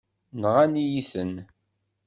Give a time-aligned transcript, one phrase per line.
[0.41, 1.33] Nɣan-iyi-ten.